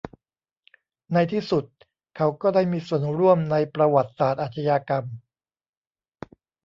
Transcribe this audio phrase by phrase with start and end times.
[1.13, 1.65] ในที่สุด
[2.15, 5.05] เขาก็ได้มีส่วนร่วมในประวัติศาสตร์อาชญากรรม